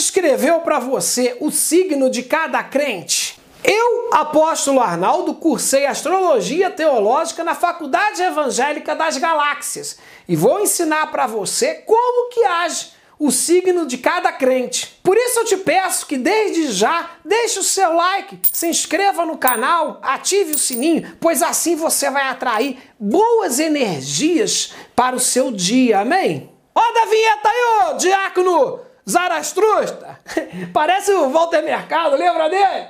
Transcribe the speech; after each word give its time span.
descreveu 0.00 0.60
para 0.60 0.78
você 0.78 1.36
o 1.40 1.50
signo 1.50 2.08
de 2.08 2.22
cada 2.22 2.62
crente? 2.62 3.38
Eu, 3.62 4.08
apóstolo 4.12 4.80
Arnaldo, 4.80 5.34
cursei 5.34 5.84
astrologia 5.84 6.70
teológica 6.70 7.44
na 7.44 7.54
Faculdade 7.54 8.22
Evangélica 8.22 8.96
das 8.96 9.18
Galáxias 9.18 9.98
e 10.26 10.34
vou 10.34 10.58
ensinar 10.60 11.10
para 11.10 11.26
você 11.26 11.74
como 11.74 12.30
que 12.30 12.42
age 12.42 12.92
o 13.18 13.30
signo 13.30 13.86
de 13.86 13.98
cada 13.98 14.32
crente. 14.32 14.98
Por 15.02 15.18
isso 15.18 15.40
eu 15.40 15.44
te 15.44 15.58
peço 15.58 16.06
que 16.06 16.16
desde 16.16 16.72
já 16.72 17.10
deixe 17.22 17.58
o 17.58 17.62
seu 17.62 17.92
like, 17.92 18.38
se 18.50 18.68
inscreva 18.68 19.26
no 19.26 19.36
canal, 19.36 19.98
ative 20.02 20.52
o 20.52 20.58
sininho, 20.58 21.18
pois 21.20 21.42
assim 21.42 21.76
você 21.76 22.08
vai 22.08 22.26
atrair 22.26 22.78
boas 22.98 23.58
energias 23.58 24.72
para 24.96 25.14
o 25.14 25.20
seu 25.20 25.52
dia. 25.52 26.00
Amém? 26.00 26.50
Roda 26.74 27.02
a 27.02 27.06
vinheta 27.06 27.48
aí, 27.50 27.90
ô 27.90 27.96
diácono 27.98 28.89
Zarastrusta! 29.10 30.20
Parece 30.72 31.12
o 31.12 31.30
Walter 31.30 31.62
Mercado, 31.62 32.16
lembra 32.16 32.48
dele? 32.48 32.86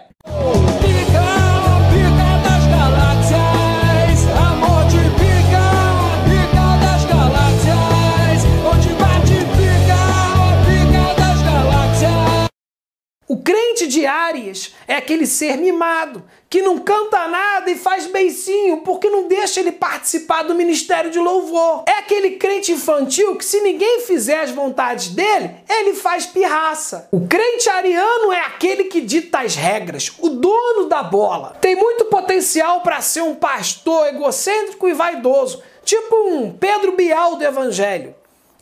O 13.27 13.37
crente 13.43 13.87
de 13.87 14.05
Áries 14.05 14.75
é 14.87 14.97
aquele 14.97 15.25
ser 15.25 15.57
mimado, 15.57 16.25
que 16.51 16.61
não 16.61 16.79
canta 16.79 17.29
nada 17.29 17.71
e 17.71 17.77
faz 17.77 18.09
beicinho 18.09 18.79
porque 18.79 19.09
não 19.09 19.29
deixa 19.29 19.61
ele 19.61 19.71
participar 19.71 20.43
do 20.43 20.55
ministério 20.55 21.11
de 21.11 21.19
louvor. 21.19 21.85
É 21.87 21.93
aquele 21.93 22.33
crente 22.33 22.73
infantil 22.73 23.37
que, 23.37 23.45
se 23.45 23.61
ninguém 23.61 24.01
fizer 24.01 24.41
as 24.41 24.51
vontades 24.51 25.09
dele, 25.09 25.55
ele 25.69 25.95
faz 25.95 26.27
pirraça. 26.27 27.09
O 27.13 27.27
crente 27.29 27.71
ariano 27.71 28.33
é 28.33 28.41
aquele 28.41 28.85
que 28.85 29.01
dita 29.01 29.41
as 29.41 29.55
regras, 29.55 30.13
o 30.19 30.29
dono 30.29 30.89
da 30.89 31.03
bola. 31.03 31.57
Tem 31.61 31.77
muito 31.77 32.07
potencial 32.07 32.81
para 32.81 33.01
ser 33.01 33.23
um 33.23 33.37
pastor 33.37 34.09
egocêntrico 34.09 34.89
e 34.89 34.93
vaidoso, 34.93 35.63
tipo 35.85 36.17
um 36.17 36.53
Pedro 36.53 36.97
Bial 36.97 37.37
do 37.37 37.45
Evangelho. 37.45 38.15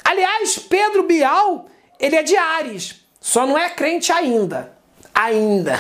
Aliás, 0.05 0.59
Pedro 0.59 1.05
Bial, 1.05 1.67
ele 1.99 2.17
é 2.17 2.23
de 2.23 2.37
Ares 2.37 3.09
só 3.21 3.47
não 3.47 3.59
é 3.59 3.69
crente 3.69 4.12
ainda. 4.12 4.73
Ainda. 5.15 5.79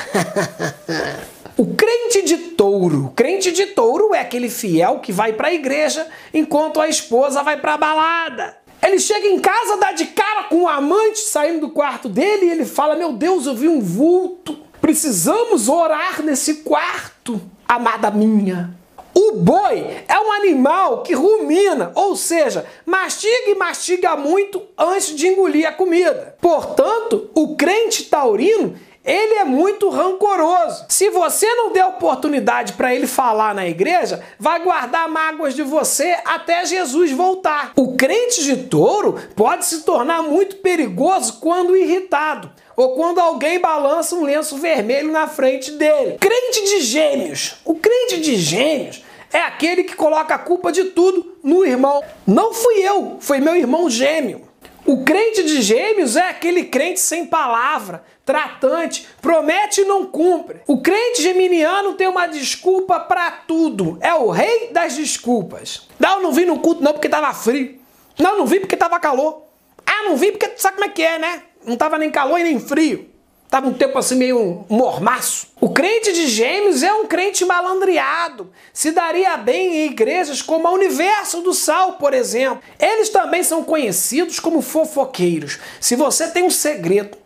o 1.58 1.74
crente 1.74 2.22
de 2.22 2.38
touro. 2.38 3.12
Crente 3.16 3.50
de 3.50 3.66
touro 3.66 4.14
é 4.14 4.20
aquele 4.20 4.48
fiel 4.48 5.00
que 5.00 5.12
vai 5.12 5.32
para 5.32 5.48
a 5.48 5.52
igreja 5.52 6.06
enquanto 6.32 6.80
a 6.80 6.88
esposa 6.88 7.42
vai 7.42 7.60
para 7.60 7.74
a 7.74 7.76
balada. 7.76 8.56
Ele 8.80 9.00
chega 9.00 9.26
em 9.26 9.40
casa, 9.40 9.76
dá 9.76 9.90
de 9.90 10.06
cara 10.06 10.44
com 10.44 10.62
o 10.62 10.68
amante 10.68 11.18
saindo 11.18 11.66
do 11.66 11.70
quarto 11.70 12.08
dele 12.08 12.46
e 12.46 12.50
ele 12.50 12.64
fala: 12.64 12.94
Meu 12.94 13.12
Deus, 13.12 13.44
eu 13.44 13.56
vi 13.56 13.68
um 13.68 13.80
vulto. 13.80 14.56
Precisamos 14.80 15.68
orar 15.68 16.22
nesse 16.22 16.58
quarto, 16.62 17.40
amada 17.66 18.08
minha. 18.08 18.72
O 19.12 19.32
boi 19.32 19.84
é 20.06 20.20
um 20.20 20.30
animal 20.30 21.02
que 21.02 21.12
rumina, 21.12 21.90
ou 21.96 22.14
seja, 22.14 22.64
mastiga 22.86 23.50
e 23.50 23.56
mastiga 23.56 24.14
muito 24.14 24.62
antes 24.78 25.12
de 25.16 25.26
engolir 25.26 25.66
a 25.66 25.72
comida. 25.72 26.36
Portanto, 26.40 27.28
o 27.34 27.56
crente 27.56 28.04
taurino 28.04 28.76
ele 29.04 29.34
é 29.36 29.44
muito 29.44 29.88
rancoroso. 29.88 30.84
Se 30.88 31.08
você 31.10 31.46
não 31.54 31.72
der 31.72 31.86
oportunidade 31.86 32.74
para 32.74 32.94
ele 32.94 33.06
falar 33.06 33.54
na 33.54 33.66
igreja, 33.66 34.22
vai 34.38 34.62
guardar 34.62 35.08
mágoas 35.08 35.54
de 35.54 35.62
você 35.62 36.16
até 36.24 36.66
Jesus 36.66 37.10
voltar. 37.12 37.72
O 37.76 37.96
crente 37.96 38.44
de 38.44 38.56
touro 38.64 39.18
pode 39.34 39.64
se 39.64 39.82
tornar 39.82 40.22
muito 40.22 40.56
perigoso 40.56 41.38
quando 41.40 41.76
irritado 41.76 42.50
ou 42.76 42.94
quando 42.94 43.18
alguém 43.18 43.58
balança 43.58 44.14
um 44.14 44.24
lenço 44.24 44.56
vermelho 44.58 45.10
na 45.10 45.26
frente 45.26 45.72
dele. 45.72 46.18
Crente 46.20 46.64
de 46.64 46.80
gêmeos. 46.80 47.56
O 47.64 47.74
crente 47.74 48.20
de 48.20 48.36
gêmeos 48.36 49.02
é 49.32 49.40
aquele 49.40 49.84
que 49.84 49.96
coloca 49.96 50.34
a 50.34 50.38
culpa 50.38 50.70
de 50.70 50.84
tudo 50.84 51.36
no 51.42 51.64
irmão. 51.64 52.02
Não 52.26 52.52
fui 52.52 52.74
eu, 52.76 53.16
foi 53.20 53.40
meu 53.40 53.56
irmão 53.56 53.90
gêmeo. 53.90 54.47
O 54.88 55.04
crente 55.04 55.42
de 55.42 55.60
gêmeos 55.60 56.16
é 56.16 56.30
aquele 56.30 56.64
crente 56.64 56.98
sem 56.98 57.26
palavra, 57.26 58.02
tratante, 58.24 59.06
promete 59.20 59.82
e 59.82 59.84
não 59.84 60.06
cumpre. 60.06 60.62
O 60.66 60.80
crente 60.80 61.20
geminiano 61.20 61.92
tem 61.92 62.08
uma 62.08 62.26
desculpa 62.26 62.98
para 62.98 63.30
tudo. 63.30 63.98
É 64.00 64.14
o 64.14 64.30
rei 64.30 64.70
das 64.72 64.96
desculpas. 64.96 65.86
Não, 65.98 66.22
não 66.22 66.32
vim 66.32 66.46
no 66.46 66.60
culto 66.60 66.82
não 66.82 66.94
porque 66.94 67.06
tava 67.06 67.34
frio. 67.34 67.78
Não, 68.18 68.38
não 68.38 68.46
vim 68.46 68.60
porque 68.60 68.78
tava 68.78 68.98
calor. 68.98 69.42
Ah, 69.84 70.04
não 70.08 70.16
vim 70.16 70.30
porque 70.30 70.54
sabe 70.56 70.76
como 70.78 70.88
é 70.88 70.94
que 70.94 71.02
é, 71.02 71.18
né? 71.18 71.42
Não 71.66 71.76
tava 71.76 71.98
nem 71.98 72.10
calor 72.10 72.40
e 72.40 72.44
nem 72.44 72.58
frio. 72.58 73.10
Tava 73.50 73.66
um 73.66 73.72
tempo 73.72 73.96
assim 73.96 74.16
meio 74.16 74.66
mormaço. 74.68 75.46
O 75.58 75.70
crente 75.70 76.12
de 76.12 76.26
gêmeos 76.26 76.82
é 76.82 76.92
um 76.92 77.06
crente 77.06 77.46
malandreado. 77.46 78.50
Se 78.74 78.90
daria 78.90 79.38
bem 79.38 79.74
em 79.74 79.86
igrejas 79.86 80.42
como 80.42 80.68
a 80.68 80.72
Universo 80.72 81.40
do 81.40 81.54
Sal, 81.54 81.92
por 81.92 82.12
exemplo. 82.12 82.60
Eles 82.78 83.08
também 83.08 83.42
são 83.42 83.64
conhecidos 83.64 84.38
como 84.38 84.60
fofoqueiros. 84.60 85.58
Se 85.80 85.96
você 85.96 86.28
tem 86.28 86.42
um 86.42 86.50
segredo 86.50 87.16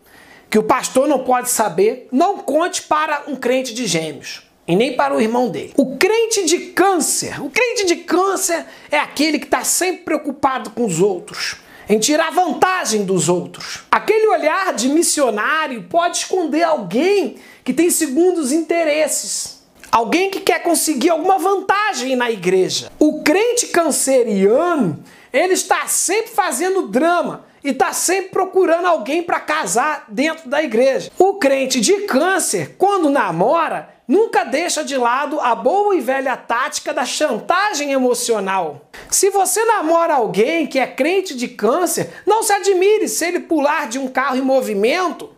que 0.49 0.57
o 0.57 0.63
pastor 0.63 1.09
não 1.09 1.19
pode 1.25 1.49
saber, 1.49 2.07
não 2.09 2.37
conte 2.37 2.83
para 2.83 3.23
um 3.27 3.35
crente 3.35 3.73
de 3.73 3.85
gêmeos. 3.85 4.47
E 4.65 4.77
nem 4.77 4.95
para 4.95 5.13
o 5.13 5.19
irmão 5.19 5.49
dele. 5.49 5.73
O 5.75 5.97
crente 5.97 6.45
de 6.45 6.57
câncer. 6.67 7.43
O 7.43 7.49
crente 7.49 7.85
de 7.85 7.97
câncer 7.97 8.65
é 8.89 8.97
aquele 8.97 9.39
que 9.39 9.45
está 9.45 9.65
sempre 9.65 10.05
preocupado 10.05 10.69
com 10.69 10.85
os 10.85 11.01
outros 11.01 11.62
em 11.89 11.99
tirar 11.99 12.31
vantagem 12.31 13.03
dos 13.03 13.29
outros. 13.29 13.83
Aquele 13.91 14.27
olhar 14.27 14.73
de 14.73 14.89
missionário 14.89 15.83
pode 15.83 16.17
esconder 16.17 16.63
alguém 16.63 17.35
que 17.63 17.73
tem 17.73 17.89
segundos 17.89 18.51
interesses. 18.51 19.61
Alguém 19.91 20.31
que 20.31 20.39
quer 20.39 20.63
conseguir 20.63 21.11
alguma 21.11 21.37
vantagem 21.37 22.15
na 22.15 22.31
igreja. 22.31 22.91
O 22.97 23.21
crente 23.21 23.67
canceriano, 23.67 25.03
ele 25.31 25.53
está 25.53 25.87
sempre 25.87 26.31
fazendo 26.31 26.87
drama 26.87 27.45
e 27.63 27.69
está 27.69 27.93
sempre 27.93 28.31
procurando 28.31 28.85
alguém 28.85 29.23
para 29.23 29.39
casar 29.39 30.05
dentro 30.07 30.49
da 30.49 30.61
igreja. 30.61 31.11
O 31.17 31.35
crente 31.35 31.79
de 31.79 32.01
câncer, 32.01 32.75
quando 32.77 33.09
namora, 33.09 33.89
nunca 34.07 34.43
deixa 34.43 34.83
de 34.83 34.97
lado 34.97 35.39
a 35.39 35.55
boa 35.55 35.95
e 35.95 36.01
velha 36.01 36.35
tática 36.35 36.93
da 36.93 37.05
chantagem 37.05 37.91
emocional. 37.91 38.89
Se 39.09 39.29
você 39.29 39.63
namora 39.65 40.15
alguém 40.15 40.67
que 40.67 40.79
é 40.79 40.87
crente 40.87 41.35
de 41.35 41.47
câncer, 41.47 42.09
não 42.25 42.43
se 42.43 42.51
admire 42.51 43.07
se 43.07 43.25
ele 43.25 43.39
pular 43.39 43.87
de 43.87 43.97
um 43.97 44.07
carro 44.07 44.37
em 44.37 44.41
movimento 44.41 45.29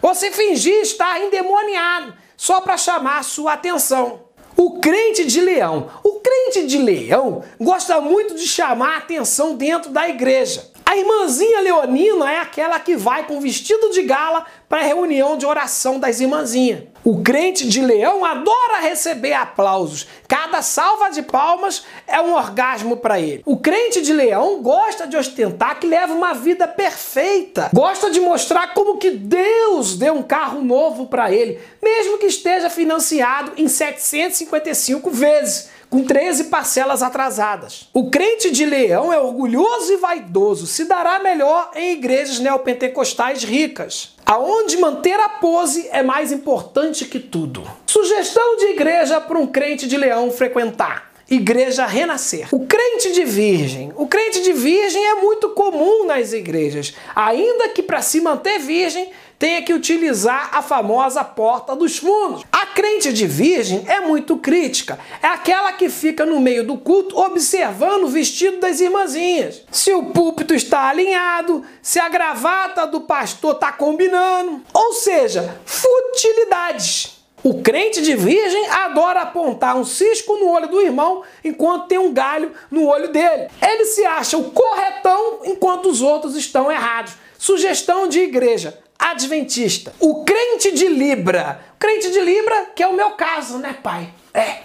ou 0.00 0.14
se 0.14 0.30
fingir 0.30 0.80
estar 0.82 1.20
endemoniado 1.20 2.14
só 2.36 2.60
para 2.60 2.76
chamar 2.76 3.24
sua 3.24 3.54
atenção. 3.54 4.20
O 4.56 4.78
crente 4.80 5.24
de 5.24 5.40
leão. 5.40 5.90
O 6.04 6.20
crente 6.20 6.66
de 6.66 6.78
leão 6.78 7.42
gosta 7.58 8.00
muito 8.00 8.34
de 8.34 8.46
chamar 8.46 8.94
a 8.94 8.98
atenção 8.98 9.54
dentro 9.56 9.90
da 9.90 10.08
igreja. 10.08 10.71
A 10.92 10.96
irmãzinha 10.98 11.62
leonina 11.62 12.30
é 12.30 12.38
aquela 12.38 12.78
que 12.78 12.94
vai 12.98 13.26
com 13.26 13.40
vestido 13.40 13.88
de 13.88 14.02
gala 14.02 14.44
para 14.68 14.82
a 14.82 14.84
reunião 14.84 15.38
de 15.38 15.46
oração 15.46 15.98
das 15.98 16.20
irmãzinhas. 16.20 16.82
O 17.02 17.22
crente 17.22 17.66
de 17.66 17.80
leão 17.80 18.22
adora 18.26 18.78
receber 18.78 19.32
aplausos. 19.32 20.06
Cada 20.28 20.60
salva 20.60 21.08
de 21.08 21.22
palmas 21.22 21.82
é 22.06 22.20
um 22.20 22.34
orgasmo 22.34 22.98
para 22.98 23.18
ele. 23.18 23.42
O 23.46 23.56
crente 23.56 24.02
de 24.02 24.12
leão 24.12 24.60
gosta 24.60 25.06
de 25.06 25.16
ostentar 25.16 25.80
que 25.80 25.86
leva 25.86 26.12
uma 26.12 26.34
vida 26.34 26.68
perfeita. 26.68 27.70
Gosta 27.72 28.10
de 28.10 28.20
mostrar 28.20 28.74
como 28.74 28.98
que 28.98 29.12
Deus 29.12 29.96
deu 29.96 30.12
um 30.12 30.22
carro 30.22 30.60
novo 30.60 31.06
para 31.06 31.32
ele, 31.32 31.58
mesmo 31.82 32.18
que 32.18 32.26
esteja 32.26 32.68
financiado 32.68 33.52
em 33.56 33.66
755 33.66 35.10
vezes 35.10 35.70
com 35.92 36.02
13 36.02 36.44
parcelas 36.44 37.02
atrasadas. 37.02 37.86
O 37.92 38.08
crente 38.08 38.50
de 38.50 38.64
leão 38.64 39.12
é 39.12 39.20
orgulhoso 39.20 39.92
e 39.92 39.98
vaidoso, 39.98 40.66
se 40.66 40.86
dará 40.86 41.18
melhor 41.18 41.70
em 41.74 41.92
igrejas 41.92 42.38
neopentecostais 42.38 43.44
ricas, 43.44 44.16
aonde 44.24 44.78
manter 44.78 45.20
a 45.20 45.28
pose 45.28 45.86
é 45.92 46.02
mais 46.02 46.32
importante 46.32 47.04
que 47.04 47.18
tudo. 47.20 47.62
Sugestão 47.84 48.56
de 48.56 48.68
igreja 48.68 49.20
para 49.20 49.38
um 49.38 49.46
crente 49.46 49.86
de 49.86 49.98
leão 49.98 50.30
frequentar. 50.30 51.12
Igreja 51.28 51.84
Renascer. 51.84 52.48
O 52.52 52.66
crente 52.66 53.12
de 53.12 53.24
virgem. 53.24 53.92
O 53.94 54.06
crente 54.06 54.42
de 54.42 54.52
virgem 54.52 55.04
é 55.06 55.14
muito 55.16 55.50
comum 55.50 56.06
nas 56.06 56.32
igrejas, 56.32 56.94
ainda 57.14 57.68
que 57.68 57.82
para 57.82 58.00
se 58.00 58.18
manter 58.22 58.58
virgem 58.58 59.10
tenha 59.38 59.60
que 59.60 59.74
utilizar 59.74 60.50
a 60.52 60.62
famosa 60.62 61.24
porta 61.24 61.74
dos 61.74 61.98
fundos. 61.98 62.44
Crente 62.74 63.12
de 63.12 63.26
virgem 63.26 63.84
é 63.86 64.00
muito 64.00 64.38
crítica. 64.38 64.98
É 65.22 65.26
aquela 65.26 65.72
que 65.72 65.90
fica 65.90 66.24
no 66.24 66.40
meio 66.40 66.66
do 66.66 66.78
culto 66.78 67.18
observando 67.18 68.04
o 68.04 68.08
vestido 68.08 68.58
das 68.58 68.80
irmãzinhas. 68.80 69.62
Se 69.70 69.92
o 69.92 70.06
púlpito 70.06 70.54
está 70.54 70.88
alinhado, 70.88 71.64
se 71.82 72.00
a 72.00 72.08
gravata 72.08 72.86
do 72.86 73.02
pastor 73.02 73.54
está 73.54 73.72
combinando. 73.72 74.62
Ou 74.72 74.94
seja, 74.94 75.60
futilidades. 75.66 77.22
O 77.44 77.60
crente 77.60 78.00
de 78.00 78.14
virgem 78.14 78.68
adora 78.68 79.22
apontar 79.22 79.76
um 79.76 79.84
cisco 79.84 80.36
no 80.36 80.48
olho 80.48 80.68
do 80.68 80.80
irmão 80.80 81.22
enquanto 81.44 81.88
tem 81.88 81.98
um 81.98 82.12
galho 82.12 82.52
no 82.70 82.86
olho 82.86 83.08
dele. 83.12 83.48
Ele 83.60 83.84
se 83.84 84.04
acha 84.04 84.38
o 84.38 84.50
corretão 84.52 85.40
enquanto 85.44 85.86
os 85.90 86.00
outros 86.00 86.36
estão 86.36 86.70
errados. 86.70 87.14
Sugestão 87.36 88.08
de 88.08 88.20
igreja: 88.20 88.78
adventista. 89.10 89.92
O 89.98 90.24
crente 90.24 90.72
de 90.72 90.88
Libra. 90.88 91.60
Crente 91.78 92.10
de 92.10 92.20
Libra, 92.20 92.66
que 92.74 92.82
é 92.82 92.86
o 92.86 92.94
meu 92.94 93.10
caso, 93.12 93.58
né, 93.58 93.76
pai? 93.82 94.12
É. 94.32 94.58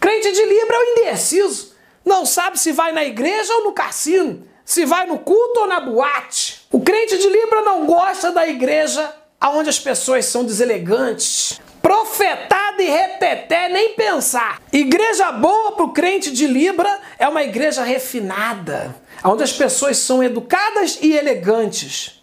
Crente 0.00 0.32
de 0.32 0.44
Libra 0.44 0.76
é 0.76 0.78
o 0.78 0.84
indeciso. 0.92 1.74
Não 2.04 2.26
sabe 2.26 2.58
se 2.58 2.72
vai 2.72 2.92
na 2.92 3.04
igreja 3.04 3.52
ou 3.54 3.64
no 3.64 3.72
cassino, 3.72 4.46
se 4.64 4.84
vai 4.84 5.06
no 5.06 5.18
culto 5.18 5.60
ou 5.60 5.66
na 5.66 5.80
boate. 5.80 6.66
O 6.70 6.80
crente 6.80 7.18
de 7.18 7.28
Libra 7.28 7.62
não 7.62 7.86
gosta 7.86 8.30
da 8.30 8.46
igreja 8.46 9.12
onde 9.42 9.68
as 9.68 9.78
pessoas 9.78 10.26
são 10.26 10.44
deselegantes. 10.44 11.60
Profetada 11.82 12.82
e 12.82 12.88
reteté, 12.88 13.68
nem 13.68 13.94
pensar. 13.94 14.60
Igreja 14.72 15.30
boa 15.32 15.72
para 15.72 15.84
o 15.84 15.92
crente 15.92 16.30
de 16.32 16.46
Libra 16.46 17.00
é 17.18 17.28
uma 17.28 17.42
igreja 17.42 17.82
refinada, 17.82 18.94
onde 19.24 19.42
as 19.42 19.52
pessoas 19.52 19.98
são 19.98 20.22
educadas 20.22 20.98
e 21.00 21.12
elegantes. 21.12 22.15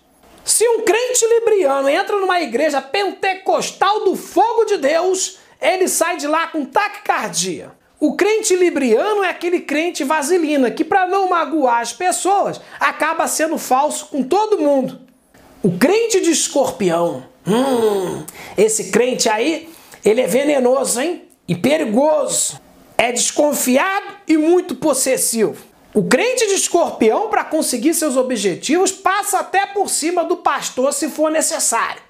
Se 0.43 0.67
um 0.67 0.81
crente 0.81 1.25
libriano 1.25 1.87
entra 1.87 2.19
numa 2.19 2.41
igreja 2.41 2.81
pentecostal 2.81 4.03
do 4.03 4.15
fogo 4.15 4.65
de 4.65 4.77
Deus, 4.77 5.37
ele 5.61 5.87
sai 5.87 6.17
de 6.17 6.27
lá 6.27 6.47
com 6.47 6.65
taquicardia. 6.65 7.71
O 7.99 8.15
crente 8.15 8.53
libriano 8.53 9.23
é 9.23 9.29
aquele 9.29 9.61
crente 9.61 10.03
vaselina 10.03 10.69
que, 10.69 10.83
para 10.83 11.07
não 11.07 11.29
magoar 11.29 11.79
as 11.79 11.93
pessoas, 11.93 12.59
acaba 12.77 13.27
sendo 13.27 13.57
falso 13.57 14.07
com 14.07 14.21
todo 14.21 14.59
mundo. 14.59 14.99
O 15.63 15.77
crente 15.77 16.19
de 16.19 16.31
escorpião, 16.31 17.23
hum, 17.47 18.25
esse 18.57 18.91
crente 18.91 19.29
aí, 19.29 19.69
ele 20.03 20.19
é 20.19 20.27
venenoso, 20.27 20.99
hein? 20.99 21.23
E 21.47 21.55
perigoso. 21.55 22.59
É 22.97 23.13
desconfiado 23.13 24.17
e 24.27 24.35
muito 24.35 24.75
possessivo. 24.75 25.55
O 25.95 26.03
crente 26.03 26.47
de 26.47 26.55
escorpião, 26.55 27.29
para 27.29 27.43
conseguir 27.43 27.93
seus 27.93 28.17
objetivos, 28.17 28.91
passa 28.91 29.37
até 29.37 29.67
por 29.67 29.87
cima 29.87 30.23
do 30.23 30.37
pastor 30.37 30.91
se 30.91 31.07
for 31.07 31.29
necessário. 31.29 32.01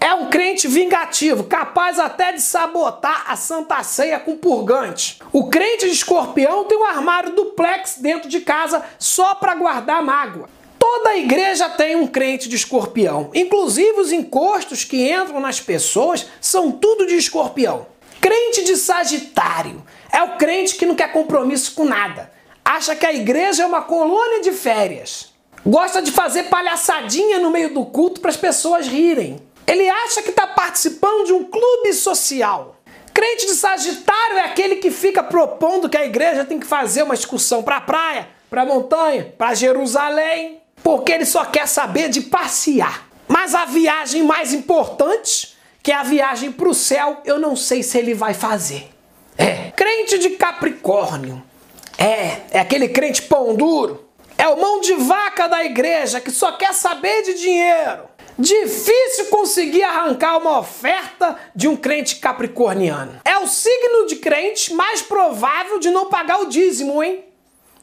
É 0.00 0.12
um 0.12 0.28
crente 0.28 0.66
vingativo, 0.66 1.44
capaz 1.44 2.00
até 2.00 2.32
de 2.32 2.42
sabotar 2.42 3.30
a 3.30 3.36
Santa 3.36 3.80
Ceia 3.84 4.18
com 4.18 4.36
purgante. 4.36 5.20
O 5.32 5.48
crente 5.48 5.86
de 5.86 5.92
escorpião 5.92 6.64
tem 6.64 6.76
um 6.76 6.84
armário 6.84 7.36
duplex 7.36 7.98
dentro 8.00 8.28
de 8.28 8.40
casa 8.40 8.84
só 8.98 9.32
para 9.36 9.54
guardar 9.54 10.02
mágoa. 10.02 10.48
Toda 10.76 11.16
igreja 11.16 11.68
tem 11.68 11.94
um 11.94 12.08
crente 12.08 12.48
de 12.48 12.56
escorpião. 12.56 13.30
Inclusive 13.32 14.00
os 14.00 14.10
encostos 14.10 14.82
que 14.82 15.08
entram 15.08 15.38
nas 15.38 15.60
pessoas 15.60 16.26
são 16.40 16.72
tudo 16.72 17.06
de 17.06 17.14
escorpião. 17.14 17.86
Crente 18.20 18.64
de 18.64 18.76
Sagitário 18.76 19.84
é 20.12 20.20
o 20.20 20.36
crente 20.36 20.74
que 20.74 20.84
não 20.84 20.96
quer 20.96 21.12
compromisso 21.12 21.74
com 21.76 21.84
nada 21.84 22.39
acha 22.64 22.94
que 22.94 23.06
a 23.06 23.12
igreja 23.12 23.62
é 23.62 23.66
uma 23.66 23.82
colônia 23.82 24.40
de 24.40 24.52
férias. 24.52 25.32
Gosta 25.64 26.00
de 26.00 26.10
fazer 26.10 26.44
palhaçadinha 26.44 27.38
no 27.38 27.50
meio 27.50 27.74
do 27.74 27.84
culto 27.84 28.20
para 28.20 28.30
as 28.30 28.36
pessoas 28.36 28.86
rirem. 28.86 29.40
Ele 29.66 29.88
acha 29.88 30.22
que 30.22 30.30
está 30.30 30.46
participando 30.46 31.26
de 31.26 31.32
um 31.32 31.44
clube 31.44 31.92
social. 31.92 32.76
Crente 33.12 33.46
de 33.46 33.52
Sagitário 33.52 34.38
é 34.38 34.44
aquele 34.44 34.76
que 34.76 34.90
fica 34.90 35.22
propondo 35.22 35.88
que 35.88 35.96
a 35.96 36.04
igreja 36.04 36.44
tem 36.44 36.58
que 36.58 36.66
fazer 36.66 37.02
uma 37.02 37.14
excursão 37.14 37.62
para 37.62 37.76
a 37.76 37.80
praia, 37.80 38.28
para 38.48 38.62
a 38.62 38.66
montanha, 38.66 39.34
para 39.36 39.54
Jerusalém, 39.54 40.60
porque 40.82 41.12
ele 41.12 41.26
só 41.26 41.44
quer 41.44 41.68
saber 41.68 42.08
de 42.08 42.22
passear. 42.22 43.08
Mas 43.28 43.54
a 43.54 43.64
viagem 43.64 44.22
mais 44.22 44.52
importante, 44.54 45.56
que 45.82 45.92
é 45.92 45.94
a 45.94 46.02
viagem 46.02 46.50
para 46.50 46.68
o 46.68 46.74
céu, 46.74 47.18
eu 47.24 47.38
não 47.38 47.54
sei 47.54 47.82
se 47.82 47.98
ele 47.98 48.14
vai 48.14 48.32
fazer. 48.32 48.88
É, 49.36 49.70
crente 49.70 50.18
de 50.18 50.30
Capricórnio 50.30 51.42
é, 52.00 52.40
é 52.52 52.60
aquele 52.60 52.88
crente 52.88 53.20
pão 53.22 53.54
duro. 53.54 54.08
É 54.38 54.48
o 54.48 54.58
mão 54.58 54.80
de 54.80 54.94
vaca 54.94 55.46
da 55.46 55.62
igreja 55.62 56.18
que 56.18 56.30
só 56.30 56.52
quer 56.52 56.72
saber 56.72 57.22
de 57.22 57.34
dinheiro. 57.34 58.08
Difícil 58.38 59.26
conseguir 59.26 59.82
arrancar 59.82 60.38
uma 60.38 60.60
oferta 60.60 61.36
de 61.54 61.68
um 61.68 61.76
crente 61.76 62.16
capricorniano. 62.16 63.20
É 63.22 63.36
o 63.36 63.46
signo 63.46 64.06
de 64.06 64.16
crente 64.16 64.72
mais 64.72 65.02
provável 65.02 65.78
de 65.78 65.90
não 65.90 66.06
pagar 66.06 66.40
o 66.40 66.46
dízimo, 66.46 67.02
hein? 67.02 67.22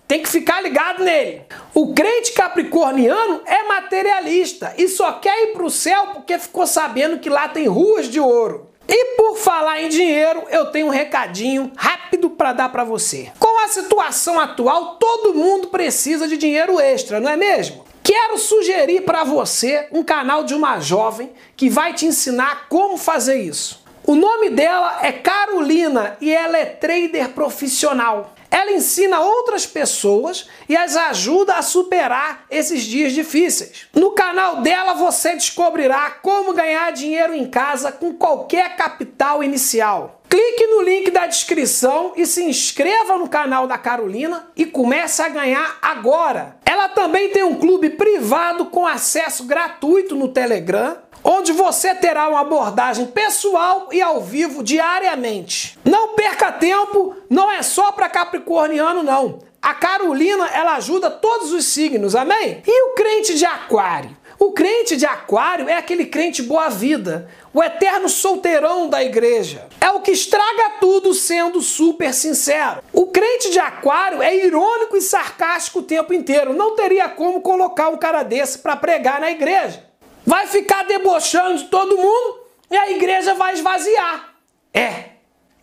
Tem 0.08 0.24
que 0.24 0.30
ficar 0.30 0.62
ligado 0.62 1.04
nele. 1.04 1.44
O 1.76 1.94
crente 1.94 2.32
capricorniano 2.32 3.42
é 3.46 3.68
materialista 3.68 4.74
e 4.80 4.88
só 4.88 5.12
quer 5.12 5.44
ir 5.44 5.54
para 5.54 5.66
o 5.66 5.70
céu 5.70 6.08
porque 6.08 6.40
ficou 6.40 6.66
sabendo 6.66 7.20
que 7.20 7.30
lá 7.30 7.50
tem 7.50 7.68
ruas 7.68 8.10
de 8.10 8.20
ouro. 8.20 8.68
E 8.88 9.16
por 9.18 9.36
falar 9.36 9.82
em 9.82 9.90
dinheiro, 9.90 10.44
eu 10.50 10.68
tenho 10.68 10.88
um 10.88 10.92
recadinho 10.92 11.72
rápido 11.76 12.30
para 12.30 12.54
dar 12.54 12.70
para 12.70 12.86
você. 12.86 13.32
Com 13.68 13.72
a 13.72 13.84
situação 13.84 14.40
atual, 14.40 14.96
todo 14.96 15.34
mundo 15.34 15.68
precisa 15.68 16.26
de 16.26 16.38
dinheiro 16.38 16.80
extra, 16.80 17.20
não 17.20 17.30
é 17.30 17.36
mesmo? 17.36 17.84
Quero 18.02 18.38
sugerir 18.38 19.02
para 19.02 19.26
você 19.26 19.90
um 19.92 20.06
canal 20.06 20.46
de 20.46 20.54
uma 20.54 20.80
jovem 20.80 21.34
que 21.54 21.70
vai 21.70 21.94
te 21.94 22.06
ensinar 22.06 22.70
como 22.70 22.96
fazer 22.96 23.42
isso. 23.42 23.84
O 24.06 24.16
nome 24.16 24.50
dela 24.52 25.00
é 25.02 25.12
Carolina 25.12 26.16
e 26.22 26.32
ela 26.32 26.58
é 26.58 26.64
trader 26.64 27.28
profissional. 27.32 28.36
Ela 28.50 28.72
ensina 28.72 29.20
outras 29.20 29.66
pessoas 29.66 30.48
e 30.70 30.78
as 30.78 30.96
ajuda 30.96 31.56
a 31.56 31.62
superar 31.62 32.46
esses 32.50 32.84
dias 32.84 33.12
difíceis. 33.12 33.88
No 33.94 34.12
canal 34.12 34.62
dela 34.62 34.94
você 34.94 35.34
descobrirá 35.34 36.10
como 36.10 36.54
ganhar 36.54 36.90
dinheiro 36.94 37.34
em 37.34 37.50
casa 37.50 37.92
com 37.92 38.14
qualquer 38.14 38.78
capital 38.78 39.44
inicial. 39.44 40.17
Clique 40.30 40.68
no 40.68 40.82
link 40.82 41.10
da 41.12 41.26
descrição 41.26 42.14
e 42.16 42.26
se 42.26 42.44
inscreva 42.44 43.18
no 43.18 43.30
canal 43.30 43.68
da 43.68 43.78
Carolina 43.78 44.50
e 44.56 44.66
comece 44.66 45.22
a 45.22 45.30
ganhar 45.30 45.78
agora. 45.82 46.58
Ela 46.66 46.90
também 46.90 47.30
tem 47.30 47.44
um 47.44 47.56
clube 47.56 47.92
privado 47.92 48.66
com 48.66 48.86
acesso 48.86 49.46
gratuito 49.46 50.16
no 50.16 50.28
Telegram 50.28 50.98
onde 51.24 51.52
você 51.52 51.94
terá 51.94 52.30
uma 52.30 52.40
abordagem 52.40 53.08
pessoal 53.08 53.90
e 53.92 54.02
ao 54.02 54.22
vivo 54.22 54.64
diariamente. 54.64 55.78
Não 55.84 56.16
perca 56.16 56.54
tempo, 56.54 57.18
não 57.30 57.52
é 57.52 57.62
só 57.62 57.92
para 57.92 58.08
capricorniano 58.08 59.04
não. 59.04 59.40
A 59.62 59.74
Carolina, 59.74 60.48
ela 60.54 60.76
ajuda 60.76 61.10
todos 61.10 61.52
os 61.52 61.66
signos, 61.66 62.16
amém? 62.16 62.62
E 62.66 62.84
o 62.84 62.96
crente 62.96 63.36
de 63.36 63.46
aquário? 63.46 64.16
O 64.40 64.52
crente 64.52 64.96
de 64.96 65.06
aquário 65.06 65.68
é 65.68 65.74
aquele 65.74 66.06
crente 66.06 66.44
boa 66.44 66.70
vida, 66.70 67.30
o 67.54 67.64
eterno 67.64 68.08
solteirão 68.08 68.88
da 68.88 69.04
igreja. 69.04 69.68
É 69.82 69.90
o 69.90 70.02
que 70.02 70.12
estraga 70.12 70.72
tudo 70.80 71.14
sendo 71.14 71.62
super 71.62 72.14
sincero. 72.14 72.84
O 72.94 73.08
crente 73.08 73.50
de 73.50 73.60
aquário 73.60 74.22
é 74.22 74.36
irônico 74.36 74.96
e 74.96 75.02
sarcástico 75.02 75.80
o 75.80 75.84
tempo 75.84 76.14
inteiro. 76.14 76.54
Não 76.54 76.76
teria 76.76 77.10
como 77.10 77.42
colocar 77.42 77.90
um 77.90 77.98
cara 77.98 78.22
desse 78.22 78.60
para 78.60 78.76
pregar 78.76 79.20
na 79.20 79.32
igreja 79.32 79.88
vai 80.28 80.46
ficar 80.46 80.84
debochando 80.84 81.58
de 81.58 81.64
todo 81.70 81.98
mundo 81.98 82.40
e 82.70 82.76
a 82.76 82.92
igreja 82.92 83.34
vai 83.34 83.54
esvaziar. 83.54 84.34
É. 84.74 85.12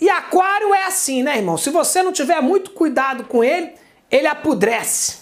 E 0.01 0.09
aquário 0.09 0.73
é 0.73 0.87
assim, 0.87 1.23
né, 1.23 1.37
irmão? 1.37 1.59
Se 1.59 1.69
você 1.69 2.03
não 2.03 2.11
tiver 2.11 2.41
muito 2.41 2.71
cuidado 2.71 3.25
com 3.25 3.45
ele, 3.45 3.75
ele 4.11 4.27
apodrece. 4.27 5.19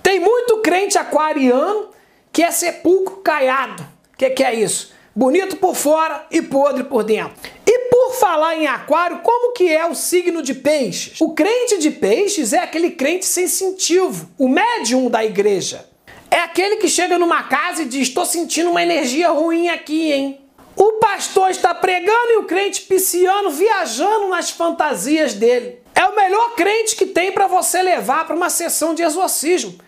Tem 0.00 0.20
muito 0.20 0.58
crente 0.58 0.96
aquariano 0.96 1.88
que 2.34 2.42
é 2.42 2.50
sepulcro 2.50 3.18
caiado. 3.18 3.84
O 4.12 4.16
que, 4.18 4.28
que 4.28 4.42
é 4.42 4.52
isso? 4.52 4.92
Bonito 5.14 5.56
por 5.56 5.76
fora 5.76 6.26
e 6.32 6.42
podre 6.42 6.82
por 6.82 7.04
dentro. 7.04 7.32
E 7.64 7.78
por 7.88 8.14
falar 8.14 8.56
em 8.56 8.66
aquário, 8.66 9.20
como 9.20 9.52
que 9.52 9.72
é 9.72 9.86
o 9.86 9.94
signo 9.94 10.42
de 10.42 10.52
peixes? 10.52 11.20
O 11.20 11.32
crente 11.32 11.78
de 11.78 11.92
peixes 11.92 12.52
é 12.52 12.58
aquele 12.58 12.90
crente 12.90 13.24
sensitivo, 13.24 14.28
o 14.36 14.48
médium 14.48 15.08
da 15.08 15.24
igreja. 15.24 15.88
É 16.28 16.40
aquele 16.40 16.76
que 16.76 16.88
chega 16.88 17.16
numa 17.16 17.44
casa 17.44 17.82
e 17.82 17.84
diz: 17.84 18.08
Estou 18.08 18.26
sentindo 18.26 18.70
uma 18.70 18.82
energia 18.82 19.30
ruim 19.30 19.68
aqui, 19.68 20.12
hein? 20.12 20.40
O 20.74 20.94
pastor 20.94 21.50
está 21.50 21.72
pregando 21.72 22.32
e 22.32 22.36
o 22.38 22.44
crente 22.46 22.80
pisciano 22.80 23.50
viajando 23.50 24.28
nas 24.28 24.50
fantasias 24.50 25.34
dele. 25.34 25.78
É 25.94 26.04
o 26.06 26.16
melhor 26.16 26.56
crente 26.56 26.96
que 26.96 27.06
tem 27.06 27.30
para 27.30 27.46
você 27.46 27.80
levar 27.80 28.26
para 28.26 28.34
uma 28.34 28.50
sessão 28.50 28.92
de 28.92 29.04
exorcismo. 29.04 29.78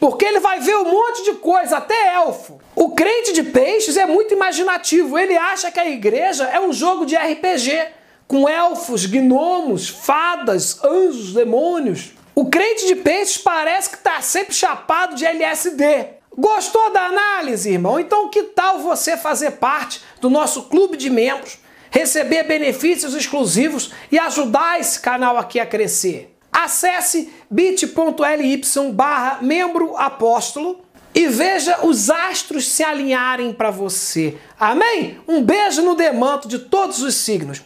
Porque 0.00 0.24
ele 0.24 0.40
vai 0.40 0.58
ver 0.60 0.76
um 0.78 0.90
monte 0.90 1.22
de 1.24 1.34
coisa, 1.34 1.76
até 1.76 2.14
elfo. 2.14 2.58
O 2.74 2.94
crente 2.94 3.34
de 3.34 3.42
peixes 3.42 3.98
é 3.98 4.06
muito 4.06 4.32
imaginativo. 4.32 5.18
Ele 5.18 5.36
acha 5.36 5.70
que 5.70 5.78
a 5.78 5.88
igreja 5.88 6.44
é 6.44 6.58
um 6.58 6.72
jogo 6.72 7.04
de 7.04 7.14
RPG 7.14 7.88
com 8.26 8.48
elfos, 8.48 9.04
gnomos, 9.04 9.90
fadas, 9.90 10.82
anjos, 10.82 11.34
demônios. 11.34 12.12
O 12.34 12.48
crente 12.48 12.86
de 12.86 12.96
peixes 12.96 13.36
parece 13.36 13.90
que 13.90 13.96
está 13.96 14.22
sempre 14.22 14.54
chapado 14.54 15.14
de 15.14 15.26
LSD. 15.26 16.06
Gostou 16.34 16.90
da 16.92 17.06
análise, 17.06 17.70
irmão? 17.70 18.00
Então 18.00 18.30
que 18.30 18.44
tal 18.44 18.78
você 18.78 19.18
fazer 19.18 19.52
parte 19.52 20.00
do 20.20 20.30
nosso 20.30 20.62
clube 20.62 20.96
de 20.96 21.10
membros, 21.10 21.58
receber 21.90 22.44
benefícios 22.44 23.14
exclusivos 23.14 23.92
e 24.10 24.18
ajudar 24.18 24.80
esse 24.80 24.98
canal 24.98 25.36
aqui 25.36 25.60
a 25.60 25.66
crescer? 25.66 26.34
Acesse 26.52 27.32
bit.ly 27.50 28.62
barra 28.92 29.38
membro 29.40 29.96
apóstolo 29.96 30.84
e 31.14 31.26
veja 31.26 31.84
os 31.84 32.10
astros 32.10 32.68
se 32.68 32.82
alinharem 32.82 33.52
para 33.52 33.70
você. 33.70 34.36
Amém? 34.58 35.18
Um 35.26 35.42
beijo 35.42 35.82
no 35.82 35.94
demanto 35.94 36.48
de 36.48 36.58
todos 36.58 37.02
os 37.02 37.14
signos. 37.14 37.62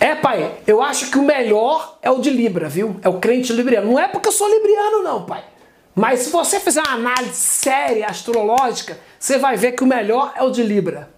É, 0.00 0.14
pai, 0.14 0.58
eu 0.66 0.80
acho 0.80 1.10
que 1.10 1.18
o 1.18 1.22
melhor 1.22 1.98
é 2.00 2.10
o 2.10 2.20
de 2.20 2.30
Libra, 2.30 2.68
viu? 2.68 2.96
É 3.02 3.08
o 3.08 3.18
crente 3.18 3.52
libriano. 3.52 3.90
Não 3.90 3.98
é 3.98 4.06
porque 4.06 4.28
eu 4.28 4.32
sou 4.32 4.48
libriano, 4.48 5.02
não, 5.02 5.24
pai. 5.24 5.44
Mas 5.94 6.20
se 6.20 6.30
você 6.30 6.60
fizer 6.60 6.80
uma 6.82 6.94
análise 6.94 7.34
séria, 7.34 8.06
astrológica, 8.06 8.98
você 9.18 9.36
vai 9.36 9.56
ver 9.56 9.72
que 9.72 9.82
o 9.82 9.86
melhor 9.86 10.32
é 10.36 10.42
o 10.44 10.50
de 10.50 10.62
Libra. 10.62 11.10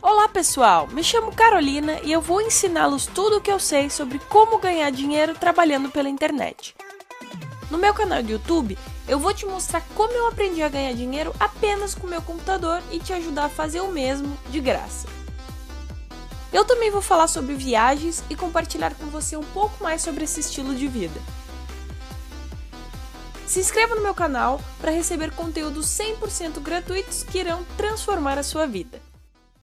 Olá 0.00 0.28
pessoal, 0.28 0.86
me 0.86 1.02
chamo 1.02 1.34
Carolina 1.34 1.98
e 2.04 2.12
eu 2.12 2.20
vou 2.20 2.40
ensiná-los 2.40 3.04
tudo 3.06 3.38
o 3.38 3.40
que 3.40 3.50
eu 3.50 3.58
sei 3.58 3.90
sobre 3.90 4.20
como 4.20 4.58
ganhar 4.58 4.90
dinheiro 4.90 5.34
trabalhando 5.34 5.90
pela 5.90 6.08
internet. 6.08 6.76
No 7.68 7.78
meu 7.78 7.92
canal 7.92 8.22
do 8.22 8.30
YouTube, 8.30 8.78
eu 9.08 9.18
vou 9.18 9.34
te 9.34 9.44
mostrar 9.44 9.82
como 9.96 10.12
eu 10.12 10.28
aprendi 10.28 10.62
a 10.62 10.68
ganhar 10.68 10.94
dinheiro 10.94 11.34
apenas 11.40 11.96
com 11.96 12.06
meu 12.06 12.22
computador 12.22 12.80
e 12.92 13.00
te 13.00 13.12
ajudar 13.12 13.46
a 13.46 13.48
fazer 13.48 13.80
o 13.80 13.90
mesmo 13.90 14.38
de 14.50 14.60
graça. 14.60 15.08
Eu 16.52 16.64
também 16.64 16.92
vou 16.92 17.02
falar 17.02 17.26
sobre 17.26 17.54
viagens 17.54 18.22
e 18.30 18.36
compartilhar 18.36 18.94
com 18.94 19.06
você 19.06 19.36
um 19.36 19.44
pouco 19.44 19.82
mais 19.82 20.00
sobre 20.00 20.22
esse 20.22 20.38
estilo 20.38 20.76
de 20.76 20.86
vida. 20.86 21.20
Se 23.48 23.58
inscreva 23.58 23.96
no 23.96 24.02
meu 24.02 24.14
canal 24.14 24.60
para 24.80 24.92
receber 24.92 25.32
conteúdos 25.32 25.86
100% 25.86 26.60
gratuitos 26.60 27.24
que 27.24 27.38
irão 27.38 27.66
transformar 27.76 28.38
a 28.38 28.44
sua 28.44 28.64
vida. 28.64 29.07